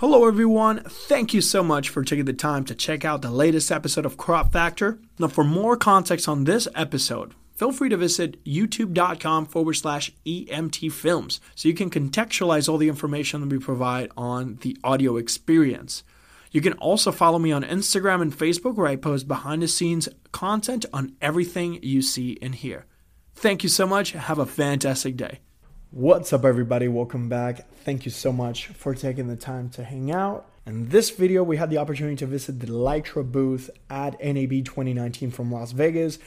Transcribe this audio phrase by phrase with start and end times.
[0.00, 0.84] Hello, everyone.
[0.84, 4.16] Thank you so much for taking the time to check out the latest episode of
[4.16, 5.00] Crop Factor.
[5.18, 10.92] Now, for more context on this episode, feel free to visit youtube.com forward slash EMT
[10.92, 16.04] films so you can contextualize all the information that we provide on the audio experience.
[16.52, 20.08] You can also follow me on Instagram and Facebook where I post behind the scenes
[20.30, 22.86] content on everything you see and hear.
[23.34, 24.12] Thank you so much.
[24.12, 25.40] Have a fantastic day.
[25.90, 26.86] What's up, everybody?
[26.86, 27.66] Welcome back.
[27.82, 30.46] Thank you so much for taking the time to hang out.
[30.66, 35.30] In this video, we had the opportunity to visit the Litra booth at NAB 2019
[35.30, 36.18] from Las Vegas.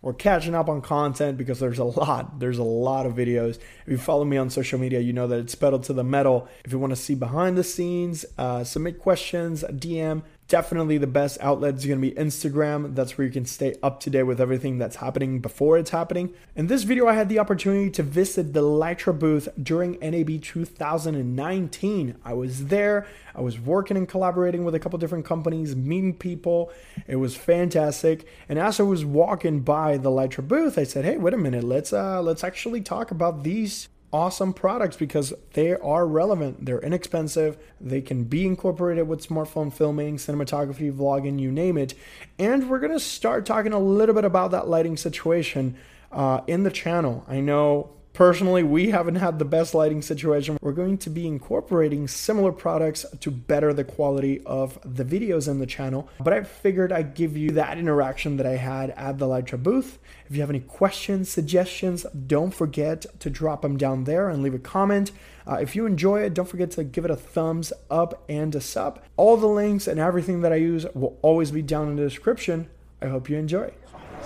[0.00, 2.40] We're catching up on content because there's a lot.
[2.40, 3.58] There's a lot of videos.
[3.84, 6.48] If you follow me on social media, you know that it's pedal to the metal.
[6.64, 11.38] If you want to see behind the scenes, uh, submit questions, DM, definitely the best
[11.40, 12.94] outlet is going to be Instagram.
[12.94, 16.34] That's where you can stay up to date with everything that's happening before it's happening.
[16.56, 22.16] In this video, I had the opportunity to visit the Litra booth during NAB 2019.
[22.24, 23.06] I was there.
[23.34, 26.72] I was working and collaborating with a couple different companies, meeting people.
[27.06, 28.26] It was fantastic.
[28.48, 31.62] And as I was walking by the Litra booth, I said, "Hey, wait a minute.
[31.62, 36.64] Let's uh, let's actually talk about these awesome products because they are relevant.
[36.64, 37.56] They're inexpensive.
[37.80, 41.94] They can be incorporated with smartphone filming, cinematography, vlogging, you name it.
[42.38, 45.76] And we're going to start talking a little bit about that lighting situation
[46.10, 47.24] uh, in the channel.
[47.28, 50.58] I know Personally, we haven't had the best lighting situation.
[50.60, 55.60] We're going to be incorporating similar products to better the quality of the videos in
[55.60, 56.08] the channel.
[56.18, 59.98] But I figured I'd give you that interaction that I had at the Litra booth.
[60.28, 64.54] If you have any questions, suggestions, don't forget to drop them down there and leave
[64.54, 65.12] a comment.
[65.46, 68.60] Uh, if you enjoy it, don't forget to give it a thumbs up and a
[68.60, 69.00] sub.
[69.16, 72.68] All the links and everything that I use will always be down in the description.
[73.00, 73.72] I hope you enjoy.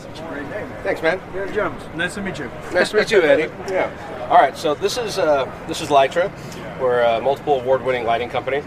[0.04, 0.68] Such a great name.
[0.82, 1.18] Thanks, man.
[1.34, 1.82] Eddie Jones.
[1.94, 2.50] Nice to meet you.
[2.72, 3.50] Nice to meet you, Eddie.
[3.72, 4.28] Yeah.
[4.30, 4.56] All right.
[4.56, 6.30] So this is uh, this is Litra.
[6.78, 8.62] We're a multiple award-winning lighting company.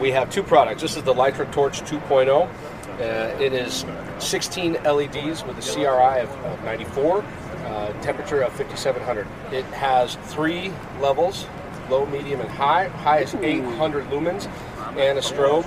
[0.00, 0.82] We have two products.
[0.82, 2.48] This is the Litra Torch 2.0.
[2.48, 3.84] Uh, it is
[4.18, 9.26] 16 LEDs with a CRI of, of 94, uh, temperature of 5700.
[9.50, 11.46] It has three levels:
[11.90, 12.86] low, medium, and high.
[12.88, 14.46] High is 800 lumens,
[14.96, 15.66] and a strobe.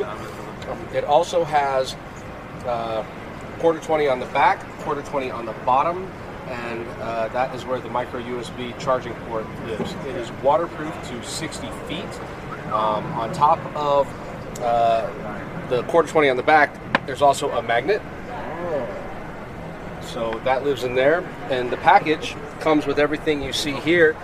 [0.94, 1.96] It also has
[2.66, 3.04] uh,
[3.60, 6.12] quarter 20 on the back, quarter 20 on the bottom,
[6.48, 9.94] and uh, that is where the micro USB charging port lives.
[10.08, 12.04] It is waterproof to 60 feet.
[12.68, 14.08] Um, on top of
[14.60, 15.10] uh,
[15.70, 18.02] the quarter 20 on the back, there's also a magnet.
[20.02, 21.28] So that lives in there.
[21.50, 24.16] And the package comes with everything you see here.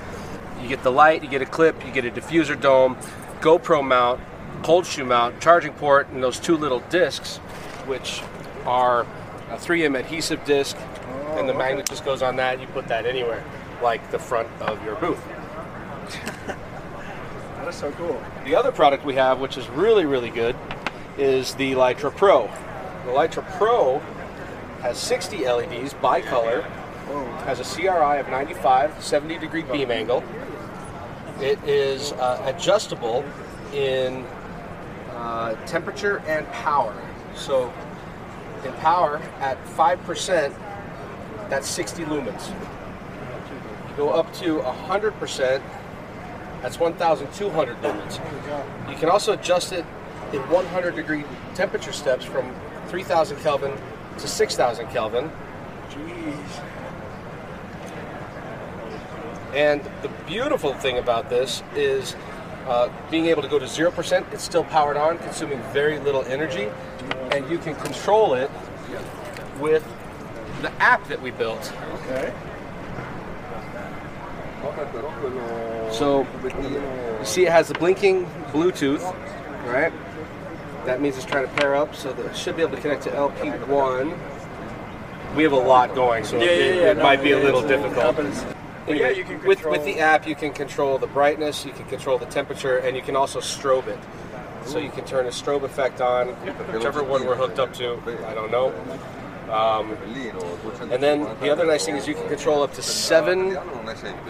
[0.61, 2.95] You get the light, you get a clip, you get a diffuser dome,
[3.39, 4.21] GoPro mount,
[4.63, 7.37] cold shoe mount, charging port, and those two little discs,
[7.87, 8.21] which
[8.65, 9.07] are
[9.51, 11.57] a 3M adhesive disc, oh, and the okay.
[11.57, 12.59] magnet just goes on that.
[12.61, 13.43] You put that anywhere,
[13.83, 15.21] like the front of your booth.
[16.47, 18.21] that is so cool.
[18.45, 20.55] The other product we have, which is really, really good,
[21.17, 22.49] is the Litra Pro.
[23.05, 23.99] The Litra Pro
[24.81, 26.63] has 60 LEDs bicolor,
[27.43, 30.23] has a CRI of 95, 70 degree beam angle.
[31.41, 33.25] It is uh, adjustable
[33.73, 34.23] in
[35.11, 36.95] uh, temperature and power.
[37.35, 37.73] So
[38.65, 40.53] in power at 5%,
[41.49, 42.53] that's 60 lumens.
[43.97, 45.61] Go up to 100%,
[46.61, 48.89] that's 1,200 lumens.
[48.89, 49.85] You can also adjust it
[50.33, 51.23] in 100 degree
[51.55, 52.53] temperature steps from
[52.87, 53.73] 3,000 Kelvin
[54.17, 55.31] to 6,000 Kelvin.
[55.89, 56.63] Jeez.
[59.53, 62.15] And the beautiful thing about this is
[62.67, 66.69] uh, being able to go to 0%, it's still powered on, consuming very little energy,
[67.31, 68.50] and you can control it
[69.61, 69.85] with
[70.61, 71.73] the app that we built.
[72.03, 72.33] Okay.
[75.91, 79.01] So you see it has the blinking Bluetooth,
[79.65, 79.93] right?
[80.85, 83.03] That means it's trying to pair up, so that it should be able to connect
[83.03, 84.17] to LP1.
[85.35, 87.63] We have a lot going, so yeah, it, yeah, it no, might be a little
[87.63, 88.17] it difficult.
[88.87, 91.71] Anyway, yeah, you can with control- with the app, you can control the brightness, you
[91.71, 93.99] can control the temperature, and you can also strobe it.
[94.65, 96.27] So you can turn a strobe effect on,
[96.73, 97.99] whichever one we're hooked up to.
[98.27, 98.73] I don't know.
[99.51, 99.91] Um,
[100.91, 103.57] and then the other nice thing is you can control up to seven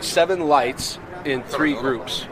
[0.02, 2.26] seven lights in three groups.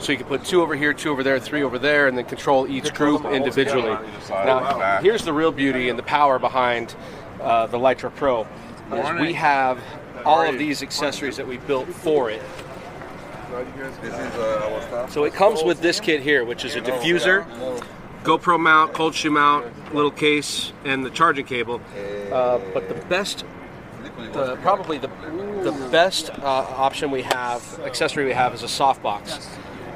[0.00, 2.24] So you can put two over here, two over there, three over there, and then
[2.24, 3.96] control each group individually.
[4.28, 6.96] Now, here's the real beauty and the power behind
[7.40, 8.46] uh, the Litra Pro.
[8.92, 9.80] Is we have
[10.24, 12.42] all of these accessories that we built for it.
[15.10, 17.46] So it comes with this kit here, which is a diffuser,
[18.22, 21.80] GoPro mount, cold shoe mount, little case, and the charging cable.
[22.30, 23.44] Uh, but the best,
[24.32, 25.08] the, probably the,
[25.62, 29.46] the best uh, option we have, accessory we have, is a softbox.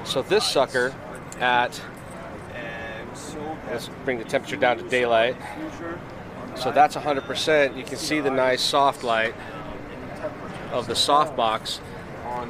[0.04, 0.94] So this sucker
[1.40, 1.80] at
[3.70, 5.36] Let's bring the temperature down to daylight.
[6.54, 7.76] So that's 100%.
[7.76, 9.34] You can see the nice soft light
[10.72, 11.80] of the softbox.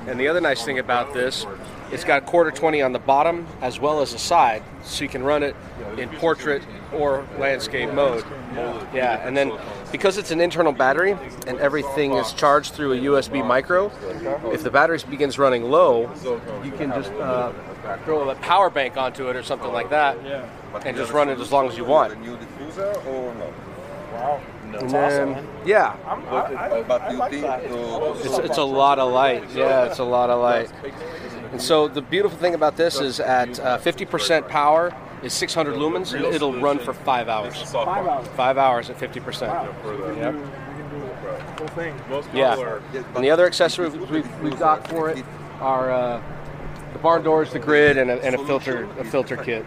[0.07, 1.47] And the other nice thing about this,
[1.93, 5.09] it's got a quarter 20 on the bottom as well as the side, so you
[5.09, 5.55] can run it
[5.97, 6.63] in portrait
[6.93, 8.25] or landscape mode.
[8.93, 9.53] Yeah, and then
[9.93, 11.17] because it's an internal battery
[11.47, 13.91] and everything is charged through a USB micro,
[14.53, 16.11] if the battery begins running low,
[16.65, 17.53] you can just uh,
[18.05, 20.17] throw a power bank onto it or something like that,
[20.85, 22.19] and just run it as long as you want.
[22.21, 23.53] new diffuser or no?
[24.13, 24.41] Wow.
[25.65, 27.33] Yeah, I, I, I like.
[28.25, 29.45] It's, it's a lot of light.
[29.55, 30.71] Yeah, it's a lot of light.
[31.53, 36.15] And so the beautiful thing about this is at uh, 50% power is 600 lumens.
[36.15, 37.61] and It'll run for five hours.
[37.63, 38.29] Five hours.
[38.29, 39.49] Five hours at 50%.
[39.49, 39.75] Wow.
[39.83, 40.33] So we can Yep.
[40.33, 41.95] do, we can do the whole thing.
[42.35, 42.79] Yeah.
[43.15, 45.25] And the other accessories we've, we've got for it
[45.61, 46.23] are uh,
[46.93, 49.65] the barn doors, the grid, and a, and a filter a filter kit.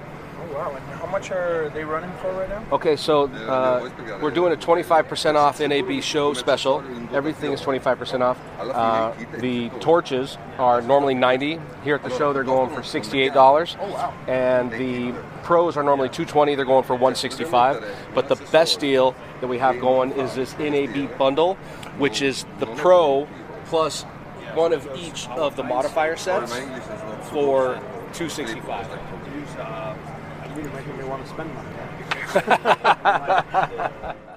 [0.59, 0.75] Wow.
[0.75, 2.65] And how much are they running for right now?
[2.73, 3.89] Okay, so uh,
[4.21, 6.83] we're doing a 25% off NAB show special.
[7.13, 8.37] Everything is 25% off.
[8.59, 11.61] Uh, the torches are normally 90.
[11.85, 14.27] Here at the show, they're going for $68.
[14.27, 16.55] And the pros are normally 220.
[16.55, 17.85] They're going for 165.
[18.13, 21.55] But the best deal that we have going is this NAB bundle,
[21.99, 23.29] which is the pro
[23.67, 24.03] plus
[24.55, 27.75] one of each of the modifier sets my English is not so for
[28.11, 30.09] 265.
[30.55, 31.69] You're making me want to spend money.